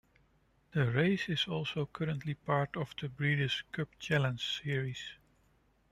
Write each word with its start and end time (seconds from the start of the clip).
The 0.71 0.89
race 0.91 1.29
is 1.29 1.45
also 1.47 1.85
currently 1.85 2.33
part 2.33 2.75
of 2.75 2.95
the 2.99 3.07
Breeders' 3.07 3.61
Cup 3.71 3.89
Challenge 3.99 4.43
series. 4.59 4.97